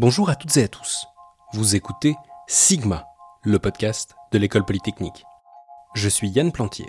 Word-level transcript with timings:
Bonjour 0.00 0.30
à 0.30 0.36
toutes 0.36 0.56
et 0.58 0.62
à 0.62 0.68
tous. 0.68 1.08
Vous 1.54 1.74
écoutez 1.74 2.14
Sigma, 2.46 3.08
le 3.42 3.58
podcast 3.58 4.14
de 4.30 4.38
l'école 4.38 4.64
polytechnique. 4.64 5.24
Je 5.96 6.08
suis 6.08 6.28
Yann 6.28 6.52
Plantier. 6.52 6.86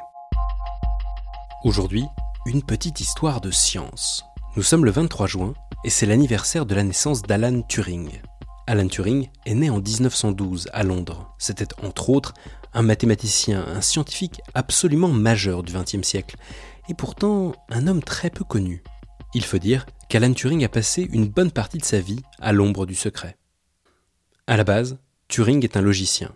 Aujourd'hui, 1.64 2.06
une 2.46 2.62
petite 2.62 3.02
histoire 3.02 3.42
de 3.42 3.50
science. 3.50 4.26
Nous 4.56 4.62
sommes 4.62 4.86
le 4.86 4.92
23 4.92 5.26
juin 5.26 5.56
et 5.84 5.90
c'est 5.90 6.06
l'anniversaire 6.06 6.68
de 6.68 6.76
la 6.76 6.84
naissance 6.84 7.24
d'Alan 7.24 7.64
Turing. 7.64 8.12
Alan 8.68 8.88
Turing 8.88 9.28
est 9.48 9.56
né 9.56 9.72
en 9.72 9.80
1912 9.80 10.70
à 10.72 10.84
Londres. 10.84 11.34
C'était 11.40 11.74
entre 11.84 12.12
autres 12.12 12.36
un 12.76 12.84
mathématicien, 12.84 13.66
un 13.66 13.82
scientifique 13.82 14.40
absolument 14.54 15.10
majeur 15.10 15.64
du 15.64 15.74
XXe 15.74 16.08
siècle, 16.08 16.36
et 16.90 16.94
pourtant 16.94 17.54
un 17.72 17.88
homme 17.88 18.04
très 18.04 18.30
peu 18.30 18.44
connu. 18.44 18.84
Il 19.34 19.44
faut 19.44 19.58
dire 19.58 19.88
qu'Alan 20.10 20.34
Turing 20.34 20.66
a 20.66 20.70
passé 20.70 21.08
une 21.14 21.28
bonne 21.28 21.52
partie 21.52 21.78
de 21.78 21.86
sa 21.86 22.00
vie 22.00 22.24
à 22.40 22.52
l'ombre 22.52 22.88
du 22.88 22.96
secret. 22.96 23.38
À 24.48 24.58
la 24.58 24.64
base, 24.64 24.98
Turing 25.28 25.64
est 25.64 25.78
un 25.78 25.82
logicien, 25.82 26.34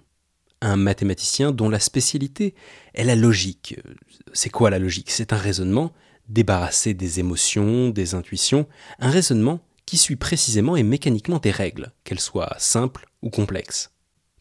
un 0.61 0.75
mathématicien 0.75 1.51
dont 1.51 1.69
la 1.69 1.79
spécialité 1.79 2.53
est 2.93 3.03
la 3.03 3.15
logique. 3.15 3.79
C'est 4.31 4.51
quoi 4.51 4.69
la 4.69 4.77
logique? 4.77 5.09
C'est 5.09 5.33
un 5.33 5.37
raisonnement 5.37 5.91
débarrassé 6.29 6.93
des 6.93 7.19
émotions, 7.19 7.89
des 7.89 8.13
intuitions, 8.13 8.67
un 8.99 9.09
raisonnement 9.09 9.59
qui 9.87 9.97
suit 9.97 10.15
précisément 10.15 10.75
et 10.75 10.83
mécaniquement 10.83 11.39
des 11.39 11.51
règles, 11.51 11.91
qu'elles 12.03 12.19
soient 12.19 12.55
simples 12.59 13.07
ou 13.23 13.31
complexes. 13.31 13.91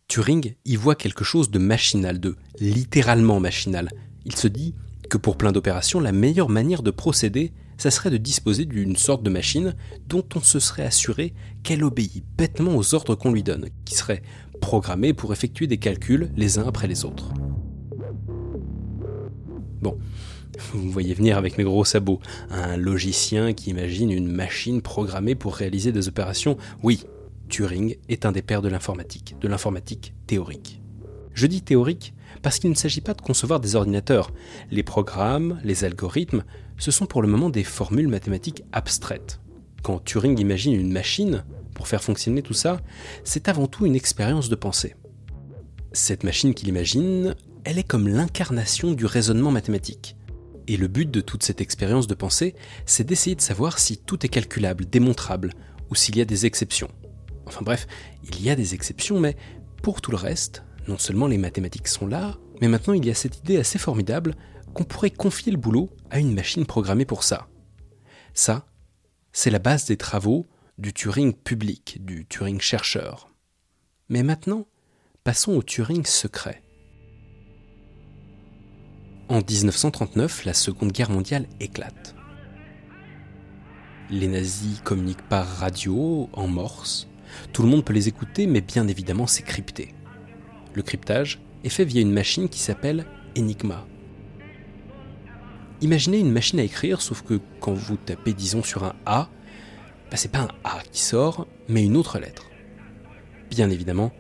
Turing 0.09 0.55
y 0.67 0.77
voit 0.77 0.95
quelque 0.95 1.25
chose 1.25 1.51
de 1.51 1.59
machinal, 1.59 2.21
de 2.21 2.37
littéralement 2.61 3.41
machinal. 3.41 3.91
Il 4.27 4.37
se 4.37 4.47
dit 4.47 4.75
que 5.09 5.17
pour 5.17 5.39
plein 5.39 5.53
d'opérations, 5.53 6.01
la 6.01 6.13
meilleure 6.13 6.51
manière 6.51 6.83
de 6.83 6.91
procéder, 6.91 7.53
ça 7.83 7.91
serait 7.91 8.11
de 8.11 8.17
disposer 8.17 8.65
d'une 8.65 8.95
sorte 8.95 9.25
de 9.25 9.31
machine 9.31 9.75
dont 10.07 10.25
on 10.37 10.41
se 10.41 10.61
serait 10.61 10.85
assuré 10.85 11.35
qu'elle 11.65 11.83
obéit 11.83 12.25
bêtement 12.39 12.77
aux 12.77 12.95
ordres 12.95 13.17
qu'on 13.17 13.33
lui 13.33 13.43
donne, 13.43 13.71
qui 13.85 13.97
serait 13.97 14.23
programmée 14.61 15.13
pour 15.13 15.33
effectuer 15.33 15.67
des 15.67 15.79
calculs 15.79 16.31
les 16.37 16.61
uns 16.61 16.69
après 16.69 16.87
les 16.87 17.05
autres. 17.05 17.33
Bon, 19.81 19.99
vous 20.61 20.79
me 20.79 20.93
voyez 20.93 21.13
venir 21.13 21.37
avec 21.37 21.59
mes 21.59 21.65
gros 21.65 21.85
sabots. 21.85 22.21
Un 22.51 22.77
logicien 22.77 23.53
qui 23.53 23.71
imagine 23.71 24.13
une 24.13 24.31
machine 24.31 24.81
programmée 24.81 25.35
pour 25.35 25.57
réaliser 25.57 25.91
des 25.91 26.07
opérations, 26.07 26.59
oui, 26.85 27.03
Turing 27.49 27.97
est 28.09 28.25
un 28.27 28.31
des 28.31 28.43
pères 28.43 28.63
de 28.63 28.69
l'informatique, 28.69 29.35
de 29.41 29.49
l'informatique 29.49 30.15
théorique. 30.29 30.81
Je 31.35 31.49
dis 31.49 31.63
théorique 31.63 32.15
parce 32.43 32.59
qu'il 32.59 32.71
ne 32.71 32.77
s'agit 32.77 33.01
pas 33.01 33.15
de 33.15 33.23
concevoir 33.23 33.61
des 33.61 33.77
ordinateurs. 33.77 34.33
Les 34.71 34.83
programmes, 34.83 35.61
les 35.65 35.85
algorithmes, 35.85 36.45
ce 36.77 36.91
sont 36.91 37.07
pour 37.07 37.23
le 37.23 37.29
moment 37.29 37.51
des 37.51 37.65
formules 37.65 38.09
mathématiques 38.09 38.65
abstraites. 38.73 39.41
Quand 39.83 40.05
Turing 40.05 40.39
imagine 40.39 40.75
une 40.75 40.93
machine 40.93 41.45
pour 41.75 41.89
faire 41.89 42.03
fonctionner 42.03 42.43
tout 42.43 42.55
ça, 42.55 42.81
c'est 43.25 43.49
avant 43.49 43.67
tout 43.67 43.87
une 43.87 43.97
expérience 43.97 44.49
de 44.49 44.55
pensée. 44.55 44.95
Cette 45.93 46.25
machine 46.25 46.55
qu'il 46.55 46.69
imagine, 46.69 47.35
elle 47.65 47.79
est 47.79 47.87
comme 47.87 48.09
l'incarnation 48.09 48.93
du 48.93 49.07
raisonnement 49.07 49.51
mathématique. 49.51 50.17
Et 50.69 50.77
le 50.77 50.89
but 50.89 51.11
de 51.11 51.21
toute 51.21 51.43
cette 51.43 51.61
expérience 51.61 52.07
de 52.07 52.15
pensée, 52.15 52.55
c'est 52.87 53.05
d'essayer 53.05 53.37
de 53.37 53.41
savoir 53.41 53.79
si 53.79 53.99
tout 53.99 54.25
est 54.25 54.29
calculable, 54.29 54.87
démontrable, 54.87 55.53
ou 55.91 55.95
s'il 55.95 56.17
y 56.17 56.21
a 56.21 56.25
des 56.25 56.47
exceptions. 56.47 56.89
Enfin 57.47 57.63
bref, 57.63 57.87
il 58.25 58.43
y 58.43 58.51
a 58.51 58.57
des 58.57 58.75
exceptions, 58.75 59.21
mais 59.21 59.37
pour 59.83 60.01
tout 60.01 60.13
le 60.13 60.17
reste, 60.17 60.63
non 60.89 60.99
seulement 60.99 61.27
les 61.27 61.39
mathématiques 61.39 61.89
sont 61.89 62.07
là, 62.07 62.37
mais 62.61 62.69
maintenant 62.69 62.95
il 62.95 63.05
y 63.05 63.11
a 63.11 63.15
cette 63.15 63.39
idée 63.39 63.59
assez 63.59 63.79
formidable 63.79 64.35
qu'on 64.75 64.85
pourrait 64.85 65.11
confier 65.11 65.53
le 65.53 65.59
boulot 65.59 65.91
à 66.11 66.19
une 66.19 66.35
machine 66.35 66.67
programmée 66.67 67.05
pour 67.05 67.25
ça. 67.25 67.49
Ça, 68.35 68.67
c'est 69.33 69.51
la 69.51 69.59
base 69.59 69.87
des 69.87 69.97
travaux 69.97 70.47
du 70.79 70.93
Turing 70.93 71.35
public, 71.35 71.99
du 72.05 72.27
Turing 72.27 72.61
chercheur. 72.61 73.29
Mais 74.09 74.23
maintenant, 74.23 74.67
passons 75.25 75.53
au 75.53 75.63
Turing 75.63 76.05
secret. 76.05 76.63
En 79.29 79.39
1939, 79.39 80.45
la 80.45 80.55
Seconde 80.55 80.93
Guerre 80.93 81.11
mondiale 81.11 81.47
éclate. 81.61 82.15
Les 84.11 84.29
nazis 84.29 84.81
communiquent 84.83 85.29
par 85.29 85.47
radio, 85.47 86.29
en 86.33 86.47
morse. 86.47 87.09
Tout 87.53 87.63
le 87.63 87.69
monde 87.69 87.85
peut 87.85 87.95
les 87.95 88.09
écouter, 88.09 88.47
mais 88.47 88.61
bien 88.61 88.89
évidemment 88.89 89.27
c'est 89.27 89.43
crypté. 89.43 89.95
Le 90.75 90.83
cryptage 90.83 91.41
est 91.65 91.69
fait 91.69 91.85
via 91.85 92.01
une 92.01 92.13
machine 92.13 92.49
qui 92.49 92.59
s'appelle 92.59 93.07
Enigma. 93.37 93.87
Imaginez 95.81 96.19
une 96.19 96.33
machine 96.33 96.61
à 96.61 96.63
écrire, 96.63 97.03
sauf 97.03 97.23
que 97.23 97.41
quand 97.61 97.73
vous 97.75 97.97
tapez 97.97 98.33
disons 98.33 98.63
sur 98.63 98.85
un 98.85 98.95
A, 99.05 99.29
bah, 100.11 100.17
c'est 100.17 100.31
pas 100.31 100.41
un 100.41 100.49
A 100.65 100.81
qui 100.93 101.01
sort, 101.01 101.47
mais 101.69 101.85
une 101.85 101.97
autre 101.97 102.19
lettre. 102.19 102.51
Bien 103.51 103.69
évidemment, 103.69 104.13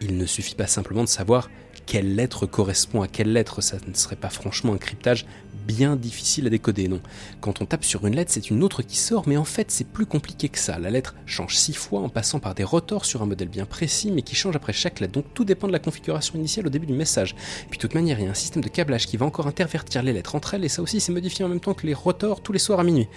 il 0.00 0.16
ne 0.16 0.26
suffit 0.26 0.54
pas 0.54 0.66
simplement 0.66 1.02
de 1.02 1.08
savoir 1.08 1.50
quelle 1.88 2.16
lettre 2.16 2.44
correspond 2.44 3.00
à 3.00 3.08
quelle 3.08 3.32
lettre, 3.32 3.62
ça 3.62 3.78
ne 3.88 3.94
serait 3.94 4.14
pas 4.14 4.28
franchement 4.28 4.74
un 4.74 4.76
cryptage 4.78 5.24
bien 5.66 5.96
difficile 5.96 6.46
à 6.46 6.50
décoder, 6.50 6.86
non. 6.86 7.00
Quand 7.40 7.62
on 7.62 7.64
tape 7.64 7.82
sur 7.82 8.06
une 8.06 8.14
lettre, 8.14 8.30
c'est 8.30 8.50
une 8.50 8.62
autre 8.62 8.82
qui 8.82 8.96
sort, 8.96 9.26
mais 9.26 9.38
en 9.38 9.44
fait 9.46 9.70
c'est 9.70 9.86
plus 9.86 10.04
compliqué 10.04 10.50
que 10.50 10.58
ça. 10.58 10.78
La 10.78 10.90
lettre 10.90 11.14
change 11.24 11.56
six 11.56 11.72
fois 11.72 12.00
en 12.00 12.10
passant 12.10 12.40
par 12.40 12.54
des 12.54 12.62
rotors 12.62 13.06
sur 13.06 13.22
un 13.22 13.26
modèle 13.26 13.48
bien 13.48 13.64
précis, 13.64 14.10
mais 14.10 14.20
qui 14.20 14.34
change 14.34 14.54
après 14.54 14.74
chaque 14.74 15.00
lettre, 15.00 15.14
donc 15.14 15.24
tout 15.32 15.46
dépend 15.46 15.66
de 15.66 15.72
la 15.72 15.78
configuration 15.78 16.34
initiale 16.38 16.66
au 16.66 16.70
début 16.70 16.86
du 16.86 16.92
message. 16.92 17.34
Puis 17.70 17.78
de 17.78 17.80
toute 17.80 17.94
manière, 17.94 18.20
il 18.20 18.26
y 18.26 18.28
a 18.28 18.30
un 18.30 18.34
système 18.34 18.62
de 18.62 18.68
câblage 18.68 19.06
qui 19.06 19.16
va 19.16 19.24
encore 19.24 19.46
intervertir 19.46 20.02
les 20.02 20.12
lettres 20.12 20.34
entre 20.34 20.52
elles, 20.52 20.66
et 20.66 20.68
ça 20.68 20.82
aussi 20.82 21.00
c'est 21.00 21.12
modifié 21.12 21.46
en 21.46 21.48
même 21.48 21.60
temps 21.60 21.72
que 21.72 21.86
les 21.86 21.94
rotors 21.94 22.42
tous 22.42 22.52
les 22.52 22.58
soirs 22.58 22.80
à 22.80 22.84
minuit. 22.84 23.08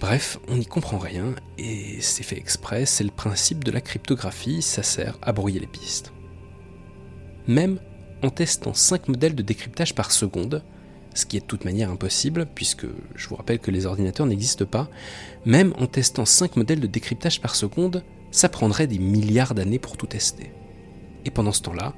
Bref, 0.00 0.38
on 0.46 0.56
n'y 0.58 0.66
comprend 0.66 0.98
rien, 0.98 1.34
et 1.58 2.00
c'est 2.00 2.22
fait 2.22 2.38
exprès, 2.38 2.86
c'est 2.86 3.04
le 3.04 3.10
principe 3.10 3.64
de 3.64 3.72
la 3.72 3.80
cryptographie, 3.80 4.62
ça 4.62 4.84
sert 4.84 5.18
à 5.22 5.32
brouiller 5.32 5.58
les 5.58 5.66
pistes 5.66 6.13
même 7.46 7.78
en 8.22 8.30
testant 8.30 8.74
5 8.74 9.08
modèles 9.08 9.34
de 9.34 9.42
décryptage 9.42 9.94
par 9.94 10.10
seconde, 10.10 10.62
ce 11.14 11.26
qui 11.26 11.36
est 11.36 11.40
de 11.40 11.46
toute 11.46 11.64
manière 11.64 11.90
impossible, 11.90 12.46
puisque 12.54 12.86
je 13.14 13.28
vous 13.28 13.36
rappelle 13.36 13.60
que 13.60 13.70
les 13.70 13.86
ordinateurs 13.86 14.26
n'existent 14.26 14.64
pas, 14.64 14.88
même 15.44 15.72
en 15.78 15.86
testant 15.86 16.24
5 16.24 16.56
modèles 16.56 16.80
de 16.80 16.86
décryptage 16.86 17.40
par 17.40 17.54
seconde, 17.54 18.02
ça 18.30 18.48
prendrait 18.48 18.88
des 18.88 18.98
milliards 18.98 19.54
d'années 19.54 19.78
pour 19.78 19.96
tout 19.96 20.06
tester. 20.06 20.52
Et 21.24 21.30
pendant 21.30 21.52
ce 21.52 21.62
temps-là, 21.62 21.94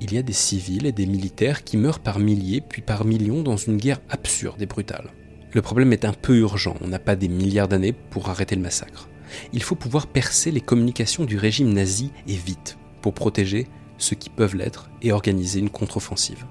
il 0.00 0.12
y 0.12 0.18
a 0.18 0.22
des 0.22 0.32
civils 0.32 0.86
et 0.86 0.92
des 0.92 1.06
militaires 1.06 1.64
qui 1.64 1.76
meurent 1.76 2.00
par 2.00 2.18
milliers 2.18 2.60
puis 2.60 2.82
par 2.82 3.04
millions 3.04 3.42
dans 3.42 3.56
une 3.56 3.76
guerre 3.76 4.00
absurde 4.08 4.60
et 4.60 4.66
brutale. 4.66 5.10
Le 5.52 5.62
problème 5.62 5.92
est 5.92 6.04
un 6.04 6.12
peu 6.12 6.36
urgent, 6.36 6.76
on 6.80 6.88
n'a 6.88 6.98
pas 6.98 7.16
des 7.16 7.28
milliards 7.28 7.68
d'années 7.68 7.92
pour 7.92 8.28
arrêter 8.28 8.54
le 8.54 8.62
massacre. 8.62 9.08
Il 9.52 9.62
faut 9.62 9.74
pouvoir 9.74 10.06
percer 10.06 10.50
les 10.50 10.60
communications 10.60 11.24
du 11.24 11.36
régime 11.36 11.72
nazi 11.72 12.12
et 12.26 12.36
vite, 12.36 12.78
pour 13.02 13.14
protéger 13.14 13.66
ceux 14.00 14.16
qui 14.16 14.30
peuvent 14.30 14.56
l'être, 14.56 14.90
et 15.02 15.12
organiser 15.12 15.60
une 15.60 15.70
contre-offensive. 15.70 16.44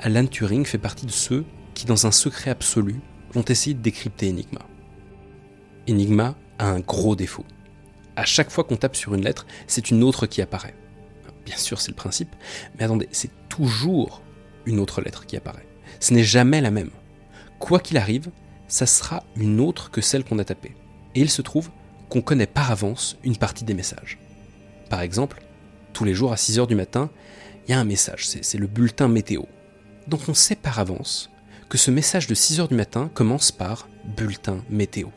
Alan 0.00 0.26
Turing 0.26 0.64
fait 0.64 0.78
partie 0.78 1.06
de 1.06 1.12
ceux 1.12 1.44
qui, 1.74 1.86
dans 1.86 2.06
un 2.06 2.10
secret 2.10 2.50
absolu, 2.50 3.00
vont 3.32 3.44
essayer 3.44 3.74
de 3.74 3.82
décrypter 3.82 4.28
Enigma. 4.28 4.60
Enigma 5.88 6.34
a 6.58 6.66
un 6.66 6.80
gros 6.80 7.16
défaut. 7.16 7.44
À 8.16 8.24
chaque 8.24 8.50
fois 8.50 8.64
qu'on 8.64 8.76
tape 8.76 8.96
sur 8.96 9.14
une 9.14 9.24
lettre, 9.24 9.46
c'est 9.66 9.90
une 9.90 10.02
autre 10.02 10.26
qui 10.26 10.42
apparaît. 10.42 10.74
Bien 11.44 11.56
sûr, 11.56 11.80
c'est 11.80 11.90
le 11.90 11.96
principe, 11.96 12.34
mais 12.76 12.84
attendez, 12.84 13.08
c'est 13.10 13.30
toujours 13.48 14.22
une 14.66 14.78
autre 14.78 15.00
lettre 15.00 15.26
qui 15.26 15.36
apparaît. 15.36 15.66
Ce 15.98 16.14
n'est 16.14 16.24
jamais 16.24 16.60
la 16.60 16.70
même. 16.70 16.90
Quoi 17.58 17.80
qu'il 17.80 17.96
arrive, 17.96 18.30
ça 18.68 18.86
sera 18.86 19.24
une 19.36 19.60
autre 19.60 19.90
que 19.90 20.00
celle 20.00 20.24
qu'on 20.24 20.38
a 20.38 20.44
tapée. 20.44 20.74
Et 21.14 21.20
il 21.20 21.30
se 21.30 21.42
trouve 21.42 21.70
qu'on 22.08 22.22
connaît 22.22 22.46
par 22.46 22.70
avance 22.70 23.16
une 23.24 23.36
partie 23.36 23.64
des 23.64 23.74
messages. 23.74 24.18
Par 24.88 25.00
exemple, 25.00 25.42
tous 25.92 26.04
les 26.04 26.14
jours 26.14 26.32
à 26.32 26.36
6 26.36 26.58
heures 26.58 26.66
du 26.66 26.74
matin, 26.74 27.10
il 27.66 27.70
y 27.70 27.74
a 27.74 27.80
un 27.80 27.84
message, 27.84 28.26
c'est 28.26 28.58
le 28.58 28.66
bulletin 28.66 29.08
météo. 29.08 29.42
Donc 30.08 30.20
on 30.28 30.34
sait 30.34 30.56
par 30.56 30.78
avance 30.78 31.30
que 31.68 31.78
ce 31.78 31.90
message 31.90 32.26
de 32.26 32.34
6 32.34 32.60
heures 32.60 32.68
du 32.68 32.74
matin 32.74 33.10
commence 33.14 33.52
par 33.52 33.88
bulletin 34.04 34.62
météo. 34.68 35.08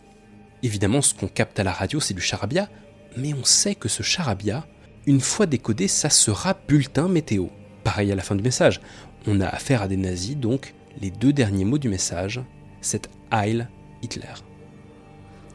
Évidemment, 0.63 1.01
ce 1.01 1.13
qu'on 1.13 1.27
capte 1.27 1.59
à 1.59 1.63
la 1.63 1.71
radio, 1.71 1.99
c'est 1.99 2.13
du 2.13 2.21
charabia, 2.21 2.69
mais 3.17 3.33
on 3.33 3.43
sait 3.43 3.75
que 3.75 3.89
ce 3.89 4.03
charabia, 4.03 4.65
une 5.05 5.21
fois 5.21 5.47
décodé, 5.47 5.87
ça 5.87 6.09
sera 6.09 6.55
bulletin 6.67 7.07
météo. 7.07 7.47
Pareil 7.83 8.11
à 8.11 8.15
la 8.15 8.23
fin 8.23 8.35
du 8.35 8.43
message. 8.43 8.81
On 9.27 9.41
a 9.41 9.47
affaire 9.47 9.81
à 9.81 9.87
des 9.87 9.97
nazis, 9.97 10.37
donc 10.37 10.73
les 11.01 11.11
deux 11.11 11.33
derniers 11.33 11.65
mots 11.65 11.77
du 11.77 11.89
message, 11.89 12.41
c'est 12.81 13.09
Heil 13.31 13.67
Hitler. 14.01 14.33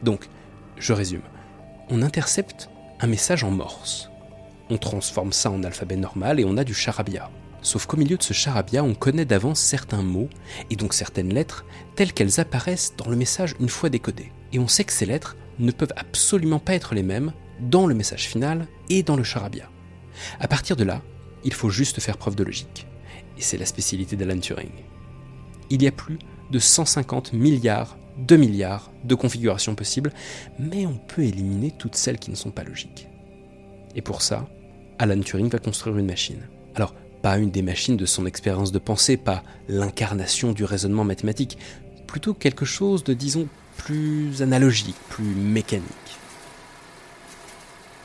Donc, 0.03 0.27
je 0.77 0.93
résume. 0.93 1.23
On 1.89 2.01
intercepte 2.01 2.69
un 2.99 3.07
message 3.07 3.43
en 3.43 3.51
morse 3.51 4.10
on 4.71 4.77
transforme 4.77 5.33
ça 5.33 5.51
en 5.51 5.63
alphabet 5.63 5.97
normal 5.97 6.39
et 6.39 6.45
on 6.45 6.57
a 6.57 6.63
du 6.63 6.73
charabia. 6.73 7.29
Sauf 7.61 7.85
qu'au 7.85 7.97
milieu 7.97 8.17
de 8.17 8.23
ce 8.23 8.33
charabia, 8.33 8.83
on 8.83 8.95
connaît 8.95 9.25
d'avance 9.25 9.59
certains 9.59 10.01
mots, 10.01 10.29
et 10.71 10.75
donc 10.75 10.93
certaines 10.93 11.33
lettres, 11.33 11.65
telles 11.95 12.13
qu'elles 12.13 12.39
apparaissent 12.39 12.95
dans 12.97 13.09
le 13.09 13.17
message 13.17 13.53
une 13.59 13.69
fois 13.69 13.89
décodé. 13.89 14.31
Et 14.53 14.59
on 14.59 14.67
sait 14.67 14.85
que 14.85 14.93
ces 14.93 15.05
lettres 15.05 15.35
ne 15.59 15.71
peuvent 15.71 15.93
absolument 15.95 16.57
pas 16.57 16.73
être 16.73 16.95
les 16.95 17.03
mêmes 17.03 17.33
dans 17.59 17.85
le 17.85 17.93
message 17.93 18.27
final 18.27 18.65
et 18.89 19.03
dans 19.03 19.17
le 19.17 19.23
charabia. 19.23 19.69
À 20.39 20.47
partir 20.47 20.75
de 20.75 20.85
là, 20.85 21.01
il 21.43 21.53
faut 21.53 21.69
juste 21.69 21.99
faire 21.99 22.17
preuve 22.17 22.35
de 22.35 22.43
logique. 22.43 22.87
Et 23.37 23.41
c'est 23.41 23.57
la 23.57 23.65
spécialité 23.65 24.15
d'Alan 24.15 24.39
Turing. 24.39 24.71
Il 25.69 25.83
y 25.83 25.87
a 25.87 25.91
plus 25.91 26.17
de 26.49 26.59
150 26.59 27.33
milliards 27.33 27.97
2 28.17 28.37
milliards 28.37 28.91
de 29.03 29.15
configurations 29.15 29.73
possibles, 29.73 30.11
mais 30.59 30.85
on 30.85 30.97
peut 30.97 31.23
éliminer 31.23 31.71
toutes 31.71 31.95
celles 31.95 32.19
qui 32.19 32.29
ne 32.29 32.35
sont 32.35 32.51
pas 32.51 32.63
logiques. 32.63 33.07
Et 33.95 34.01
pour 34.01 34.21
ça, 34.21 34.47
Alan 35.01 35.19
Turing 35.19 35.49
va 35.49 35.57
construire 35.57 35.97
une 35.97 36.05
machine. 36.05 36.47
Alors, 36.75 36.93
pas 37.23 37.39
une 37.39 37.49
des 37.49 37.63
machines 37.63 37.97
de 37.97 38.05
son 38.05 38.27
expérience 38.27 38.71
de 38.71 38.77
pensée, 38.77 39.17
pas 39.17 39.41
l'incarnation 39.67 40.51
du 40.51 40.63
raisonnement 40.63 41.03
mathématique, 41.03 41.57
plutôt 42.05 42.35
quelque 42.35 42.65
chose 42.65 43.03
de, 43.03 43.15
disons, 43.15 43.47
plus 43.77 44.43
analogique, 44.43 44.95
plus 45.09 45.23
mécanique. 45.23 45.87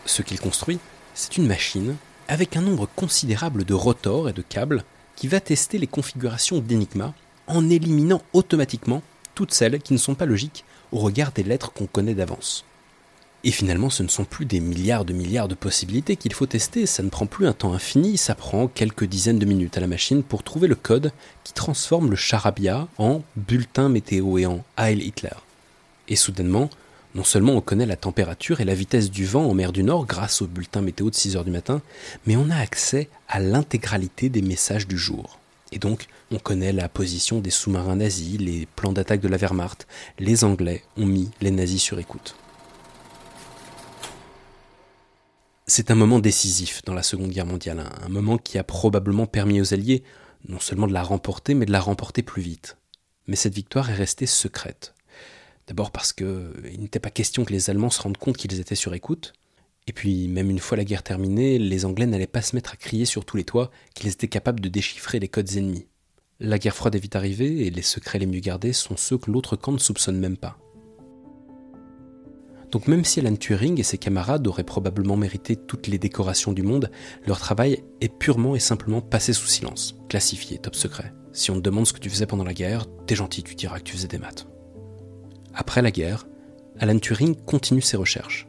Ce 0.06 0.22
qu'il 0.22 0.40
construit, 0.40 0.78
c'est 1.12 1.36
une 1.36 1.46
machine 1.46 1.96
avec 2.28 2.56
un 2.56 2.62
nombre 2.62 2.88
considérable 2.96 3.64
de 3.64 3.74
rotors 3.74 4.30
et 4.30 4.32
de 4.32 4.40
câbles 4.40 4.82
qui 5.16 5.28
va 5.28 5.40
tester 5.40 5.76
les 5.76 5.86
configurations 5.86 6.60
d'Enigma 6.60 7.12
en 7.46 7.68
éliminant 7.68 8.22
automatiquement 8.32 9.02
toutes 9.34 9.52
celles 9.52 9.80
qui 9.80 9.92
ne 9.92 9.98
sont 9.98 10.14
pas 10.14 10.24
logiques 10.24 10.64
au 10.92 10.98
regard 10.98 11.32
des 11.32 11.42
lettres 11.42 11.74
qu'on 11.74 11.86
connaît 11.86 12.14
d'avance. 12.14 12.64
Et 13.46 13.52
finalement, 13.52 13.90
ce 13.90 14.02
ne 14.02 14.08
sont 14.08 14.24
plus 14.24 14.44
des 14.44 14.58
milliards 14.58 15.04
de 15.04 15.12
milliards 15.12 15.46
de 15.46 15.54
possibilités 15.54 16.16
qu'il 16.16 16.32
faut 16.32 16.46
tester, 16.46 16.84
ça 16.84 17.04
ne 17.04 17.10
prend 17.10 17.26
plus 17.26 17.46
un 17.46 17.52
temps 17.52 17.74
infini, 17.74 18.16
ça 18.16 18.34
prend 18.34 18.66
quelques 18.66 19.04
dizaines 19.04 19.38
de 19.38 19.46
minutes 19.46 19.76
à 19.76 19.80
la 19.80 19.86
machine 19.86 20.24
pour 20.24 20.42
trouver 20.42 20.66
le 20.66 20.74
code 20.74 21.12
qui 21.44 21.52
transforme 21.52 22.10
le 22.10 22.16
charabia 22.16 22.88
en 22.98 23.22
bulletin 23.36 23.88
météo 23.88 24.38
et 24.38 24.46
en 24.46 24.64
Heil 24.76 25.00
Hitler. 25.00 25.36
Et 26.08 26.16
soudainement, 26.16 26.70
non 27.14 27.22
seulement 27.22 27.52
on 27.52 27.60
connaît 27.60 27.86
la 27.86 27.94
température 27.94 28.60
et 28.60 28.64
la 28.64 28.74
vitesse 28.74 29.12
du 29.12 29.24
vent 29.24 29.44
en 29.44 29.54
mer 29.54 29.70
du 29.70 29.84
Nord 29.84 30.06
grâce 30.06 30.42
au 30.42 30.48
bulletin 30.48 30.80
météo 30.80 31.08
de 31.08 31.14
6 31.14 31.36
heures 31.36 31.44
du 31.44 31.52
matin, 31.52 31.82
mais 32.26 32.34
on 32.34 32.50
a 32.50 32.56
accès 32.56 33.08
à 33.28 33.38
l'intégralité 33.38 34.28
des 34.28 34.42
messages 34.42 34.88
du 34.88 34.98
jour. 34.98 35.38
Et 35.70 35.78
donc, 35.78 36.08
on 36.32 36.40
connaît 36.40 36.72
la 36.72 36.88
position 36.88 37.38
des 37.38 37.50
sous-marins 37.50 37.94
nazis, 37.94 38.40
les 38.40 38.66
plans 38.74 38.92
d'attaque 38.92 39.20
de 39.20 39.28
la 39.28 39.36
Wehrmacht. 39.36 39.86
Les 40.18 40.42
Anglais 40.42 40.82
ont 40.96 41.06
mis 41.06 41.30
les 41.40 41.52
nazis 41.52 41.80
sur 41.80 42.00
écoute. 42.00 42.34
C'est 45.68 45.90
un 45.90 45.96
moment 45.96 46.20
décisif 46.20 46.82
dans 46.84 46.94
la 46.94 47.02
Seconde 47.02 47.30
Guerre 47.30 47.44
mondiale, 47.44 47.82
un 48.00 48.08
moment 48.08 48.38
qui 48.38 48.56
a 48.56 48.62
probablement 48.62 49.26
permis 49.26 49.60
aux 49.60 49.74
Alliés 49.74 50.04
non 50.48 50.60
seulement 50.60 50.86
de 50.86 50.92
la 50.92 51.02
remporter, 51.02 51.54
mais 51.54 51.66
de 51.66 51.72
la 51.72 51.80
remporter 51.80 52.22
plus 52.22 52.40
vite. 52.40 52.76
Mais 53.26 53.34
cette 53.34 53.54
victoire 53.54 53.90
est 53.90 53.94
restée 53.94 54.26
secrète. 54.26 54.94
D'abord 55.66 55.90
parce 55.90 56.12
qu'il 56.12 56.52
n'était 56.78 57.00
pas 57.00 57.10
question 57.10 57.44
que 57.44 57.52
les 57.52 57.68
Allemands 57.68 57.90
se 57.90 58.00
rendent 58.00 58.16
compte 58.16 58.36
qu'ils 58.36 58.60
étaient 58.60 58.76
sur 58.76 58.94
écoute, 58.94 59.32
et 59.88 59.92
puis, 59.92 60.28
même 60.28 60.50
une 60.50 60.60
fois 60.60 60.76
la 60.76 60.84
guerre 60.84 61.02
terminée, 61.02 61.58
les 61.58 61.84
Anglais 61.84 62.06
n'allaient 62.06 62.26
pas 62.28 62.42
se 62.42 62.54
mettre 62.54 62.72
à 62.72 62.76
crier 62.76 63.04
sur 63.04 63.24
tous 63.24 63.36
les 63.36 63.44
toits 63.44 63.70
qu'ils 63.94 64.10
étaient 64.10 64.28
capables 64.28 64.60
de 64.60 64.68
déchiffrer 64.68 65.18
les 65.18 65.28
codes 65.28 65.56
ennemis. 65.56 65.86
La 66.38 66.58
guerre 66.58 66.76
froide 66.76 66.94
est 66.94 67.00
vite 67.00 67.16
arrivée 67.16 67.66
et 67.66 67.70
les 67.70 67.82
secrets 67.82 68.20
les 68.20 68.26
mieux 68.26 68.40
gardés 68.40 68.72
sont 68.72 68.96
ceux 68.96 69.18
que 69.18 69.30
l'autre 69.32 69.56
camp 69.56 69.72
ne 69.72 69.78
soupçonne 69.78 70.18
même 70.18 70.36
pas. 70.36 70.58
Donc 72.70 72.88
même 72.88 73.04
si 73.04 73.20
Alan 73.20 73.36
Turing 73.36 73.78
et 73.78 73.84
ses 73.84 73.98
camarades 73.98 74.46
auraient 74.46 74.64
probablement 74.64 75.16
mérité 75.16 75.56
toutes 75.56 75.86
les 75.86 75.98
décorations 75.98 76.52
du 76.52 76.62
monde, 76.62 76.90
leur 77.26 77.38
travail 77.38 77.82
est 78.00 78.12
purement 78.12 78.56
et 78.56 78.60
simplement 78.60 79.00
passé 79.00 79.32
sous 79.32 79.46
silence, 79.46 79.96
classifié, 80.08 80.58
top 80.58 80.74
secret. 80.74 81.12
Si 81.32 81.50
on 81.50 81.56
te 81.56 81.60
demande 81.60 81.86
ce 81.86 81.92
que 81.92 82.00
tu 82.00 82.10
faisais 82.10 82.26
pendant 82.26 82.44
la 82.44 82.54
guerre, 82.54 82.86
t'es 83.06 83.14
gentil, 83.14 83.42
tu 83.42 83.54
diras 83.54 83.78
que 83.78 83.84
tu 83.84 83.94
faisais 83.94 84.08
des 84.08 84.18
maths. 84.18 84.46
Après 85.54 85.82
la 85.82 85.90
guerre, 85.90 86.26
Alan 86.78 86.98
Turing 86.98 87.34
continue 87.34 87.80
ses 87.80 87.96
recherches. 87.96 88.46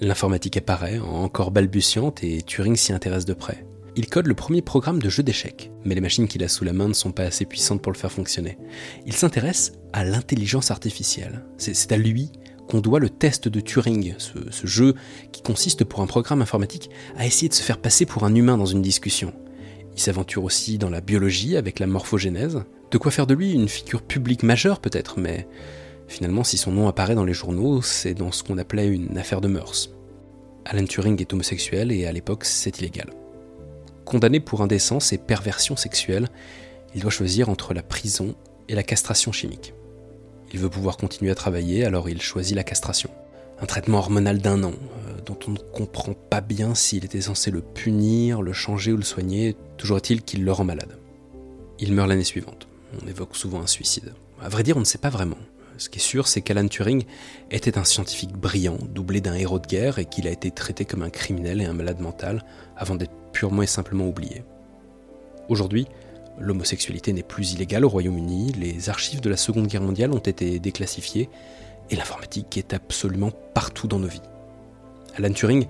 L'informatique 0.00 0.56
apparaît, 0.56 0.98
encore 0.98 1.50
balbutiante, 1.50 2.24
et 2.24 2.40
Turing 2.42 2.76
s'y 2.76 2.92
intéresse 2.92 3.26
de 3.26 3.34
près. 3.34 3.66
Il 3.96 4.08
code 4.08 4.26
le 4.26 4.34
premier 4.34 4.62
programme 4.62 5.02
de 5.02 5.10
jeu 5.10 5.22
d'échecs, 5.22 5.70
mais 5.84 5.94
les 5.94 6.00
machines 6.00 6.28
qu'il 6.28 6.44
a 6.44 6.48
sous 6.48 6.64
la 6.64 6.72
main 6.72 6.88
ne 6.88 6.94
sont 6.94 7.12
pas 7.12 7.24
assez 7.24 7.44
puissantes 7.44 7.82
pour 7.82 7.92
le 7.92 7.98
faire 7.98 8.12
fonctionner. 8.12 8.56
Il 9.04 9.12
s'intéresse 9.12 9.72
à 9.92 10.04
l'intelligence 10.04 10.70
artificielle. 10.70 11.44
C'est 11.58 11.92
à 11.92 11.96
lui 11.96 12.30
qu'on 12.70 12.80
doit 12.80 13.00
le 13.00 13.10
test 13.10 13.48
de 13.48 13.58
Turing, 13.58 14.14
ce, 14.18 14.66
jeu 14.66 14.94
qui 15.32 15.42
consiste 15.42 15.82
pour 15.82 16.02
un 16.02 16.06
programme 16.06 16.40
informatique 16.40 16.88
à 17.16 17.26
essayer 17.26 17.48
de 17.48 17.54
se 17.54 17.62
faire 17.62 17.78
passer 17.78 18.06
pour 18.06 18.22
un 18.22 18.34
humain 18.34 18.56
dans 18.56 18.66
une 18.66 18.80
discussion. 18.80 19.32
Il 19.96 20.00
s'aventure 20.00 20.44
aussi 20.44 20.78
dans 20.78 20.88
la 20.88 21.00
biologie 21.00 21.56
avec 21.56 21.80
la 21.80 21.88
morphogénèse, 21.88 22.62
de 22.92 22.98
quoi 22.98 23.10
faire 23.10 23.26
de 23.26 23.34
lui 23.34 23.52
une 23.52 23.68
figure 23.68 24.02
publique 24.02 24.44
majeure 24.44 24.80
peut-être, 24.80 25.18
mais 25.18 25.48
Finalement, 26.10 26.42
si 26.42 26.58
son 26.58 26.72
nom 26.72 26.88
apparaît 26.88 27.14
dans 27.14 27.24
les 27.24 27.32
journaux, 27.32 27.82
c'est 27.82 28.14
dans 28.14 28.32
ce 28.32 28.42
qu'on 28.42 28.58
appelait 28.58 28.88
une 28.88 29.16
affaire 29.16 29.40
de 29.40 29.46
mœurs. 29.46 29.90
Alan 30.64 30.84
Turing 30.84 31.20
est 31.20 31.32
homosexuel 31.32 31.92
et 31.92 32.04
à 32.04 32.10
l'époque, 32.10 32.44
c'est 32.44 32.80
illégal. 32.80 33.10
Condamné 34.04 34.40
pour 34.40 34.60
indécence 34.60 35.12
et 35.12 35.18
perversion 35.18 35.76
sexuelle, 35.76 36.26
il 36.96 37.00
doit 37.02 37.12
choisir 37.12 37.48
entre 37.48 37.74
la 37.74 37.84
prison 37.84 38.34
et 38.68 38.74
la 38.74 38.82
castration 38.82 39.30
chimique. 39.30 39.72
Il 40.52 40.58
veut 40.58 40.68
pouvoir 40.68 40.96
continuer 40.96 41.30
à 41.30 41.34
travailler, 41.34 41.84
alors 41.84 42.08
il 42.08 42.20
choisit 42.20 42.56
la 42.56 42.64
castration. 42.64 43.10
Un 43.60 43.66
traitement 43.66 43.98
hormonal 43.98 44.38
d'un 44.38 44.62
an, 44.64 44.72
euh, 44.72 45.20
dont 45.24 45.38
on 45.46 45.52
ne 45.52 45.58
comprend 45.58 46.14
pas 46.14 46.40
bien 46.40 46.74
s'il 46.74 47.04
était 47.04 47.20
censé 47.20 47.50
le 47.50 47.60
punir, 47.60 48.42
le 48.42 48.52
changer 48.52 48.92
ou 48.92 48.96
le 48.96 49.02
soigner, 49.02 49.54
toujours 49.76 49.98
est-il 49.98 50.22
qu'il 50.22 50.44
le 50.44 50.52
rend 50.52 50.64
malade. 50.64 50.98
Il 51.78 51.92
meurt 51.92 52.08
l'année 52.08 52.24
suivante. 52.24 52.68
On 53.02 53.06
évoque 53.06 53.36
souvent 53.36 53.60
un 53.60 53.66
suicide. 53.66 54.14
À 54.42 54.48
vrai 54.48 54.62
dire, 54.62 54.76
on 54.76 54.80
ne 54.80 54.84
sait 54.84 54.98
pas 54.98 55.10
vraiment. 55.10 55.36
Ce 55.78 55.88
qui 55.88 55.98
est 55.98 56.02
sûr, 56.02 56.28
c'est 56.28 56.42
qu'Alan 56.42 56.68
Turing 56.68 57.04
était 57.50 57.78
un 57.78 57.84
scientifique 57.84 58.32
brillant, 58.32 58.76
doublé 58.92 59.20
d'un 59.20 59.34
héros 59.34 59.58
de 59.58 59.66
guerre, 59.66 59.98
et 59.98 60.04
qu'il 60.04 60.26
a 60.26 60.30
été 60.30 60.50
traité 60.50 60.84
comme 60.84 61.02
un 61.02 61.10
criminel 61.10 61.62
et 61.62 61.64
un 61.64 61.72
malade 61.72 62.00
mental 62.00 62.44
avant 62.76 62.96
d'être 62.96 63.14
purement 63.32 63.62
et 63.62 63.66
simplement 63.66 64.06
oublié. 64.06 64.42
Aujourd'hui, 65.48 65.86
l'homosexualité 66.38 67.12
n'est 67.12 67.22
plus 67.22 67.52
illégale 67.52 67.84
au 67.84 67.88
Royaume-Uni, 67.88 68.52
les 68.52 68.88
archives 68.88 69.20
de 69.20 69.30
la 69.30 69.36
Seconde 69.36 69.66
Guerre 69.66 69.82
mondiale 69.82 70.12
ont 70.12 70.18
été 70.18 70.58
déclassifiées, 70.58 71.28
et 71.90 71.96
l'informatique 71.96 72.56
est 72.56 72.72
absolument 72.72 73.32
partout 73.54 73.88
dans 73.88 73.98
nos 73.98 74.08
vies. 74.08 74.22
Alan 75.16 75.32
Turing 75.32 75.66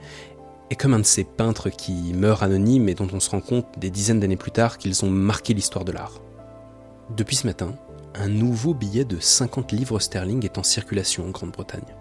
est 0.71 0.77
comme 0.77 0.95
un 0.95 1.01
de 1.01 1.05
ces 1.05 1.25
peintres 1.25 1.71
qui 1.71 2.12
meurent 2.15 2.43
anonymes 2.43 2.89
et 2.89 2.95
dont 2.95 3.09
on 3.12 3.21
se 3.21 3.31
rend 3.31 3.41
compte 3.41 3.67
des 3.79 3.91
dizaines 3.91 4.21
d'années 4.21 4.37
plus 4.37 4.53
tard 4.53 4.79
qu'ils 4.79 5.05
ont 5.05 5.11
marqué 5.11 5.55
l'histoire 5.55 5.85
de 5.85 5.93
l'art. 5.93 6.21
Depuis 7.17 7.37
ce 7.37 7.47
matin, 7.47 7.75
un 8.15 8.29
nouveau 8.29 8.75
billet 8.75 9.05
de 9.05 9.19
50 9.19 9.73
livres 9.73 9.99
sterling 9.99 10.45
est 10.45 10.59
en 10.59 10.62
circulation 10.62 11.27
en 11.27 11.31
Grande-Bretagne. 11.31 11.95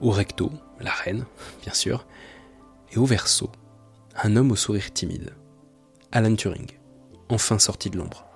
Au 0.00 0.10
recto, 0.10 0.50
la 0.80 0.90
reine, 0.90 1.26
bien 1.62 1.74
sûr, 1.74 2.06
et 2.92 2.98
au 2.98 3.04
verso, 3.04 3.50
un 4.22 4.36
homme 4.36 4.52
au 4.52 4.56
sourire 4.56 4.92
timide, 4.92 5.34
Alan 6.12 6.34
Turing, 6.34 6.66
enfin 7.32 7.58
sorti 7.58 7.90
de 7.90 7.96
l'ombre. 7.96 8.26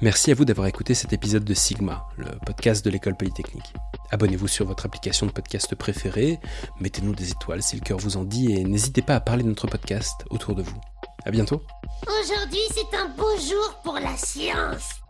Merci 0.00 0.30
à 0.30 0.34
vous 0.34 0.44
d'avoir 0.44 0.66
écouté 0.66 0.94
cet 0.94 1.12
épisode 1.12 1.44
de 1.44 1.54
Sigma, 1.54 2.06
le 2.16 2.26
podcast 2.46 2.84
de 2.84 2.90
l'école 2.90 3.16
polytechnique. 3.16 3.72
Abonnez-vous 4.10 4.48
sur 4.48 4.66
votre 4.66 4.86
application 4.86 5.26
de 5.26 5.32
podcast 5.32 5.74
préférée, 5.74 6.38
mettez-nous 6.80 7.14
des 7.14 7.30
étoiles 7.30 7.62
si 7.62 7.76
le 7.76 7.82
cœur 7.82 7.98
vous 7.98 8.16
en 8.16 8.24
dit 8.24 8.52
et 8.52 8.64
n'hésitez 8.64 9.02
pas 9.02 9.14
à 9.14 9.20
parler 9.20 9.42
de 9.42 9.48
notre 9.48 9.66
podcast 9.66 10.24
autour 10.30 10.54
de 10.54 10.62
vous. 10.62 10.80
À 11.24 11.30
bientôt. 11.30 11.62
Aujourd'hui, 12.06 12.60
c'est 12.74 12.96
un 12.96 13.08
beau 13.16 13.36
jour 13.38 13.80
pour 13.82 13.94
la 13.94 14.16
science. 14.16 15.03